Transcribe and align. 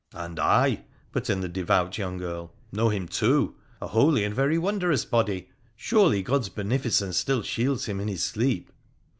'And 0.25 0.39
I,' 0.39 0.85
put 1.11 1.29
in 1.29 1.41
the 1.41 1.47
devout 1.47 1.99
young 1.99 2.23
Earl,' 2.23 2.51
know 2.71 2.89
him 2.89 3.07
too. 3.07 3.53
A 3.79 3.85
holy 3.85 4.23
and 4.23 4.33
very 4.33 4.57
wondrous 4.57 5.05
body! 5.05 5.49
Surely 5.75 6.23
God's 6.23 6.49
beneficence 6.49 7.17
still 7.17 7.43
shields 7.43 7.85
him 7.85 7.99
in 7.99 8.07
his 8.07 8.23
sleep 8.23 8.71